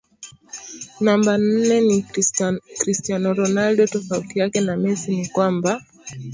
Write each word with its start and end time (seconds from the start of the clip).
Namba 1.05 1.31
Nne 1.39 1.75
ni 1.87 1.97
Christiano 2.79 3.29
Ronaldo 3.39 3.87
tofauti 3.87 4.39
yake 4.39 4.61
na 4.61 4.77
Messi 4.77 5.15
ni 5.15 5.27
kwamba 5.27 5.81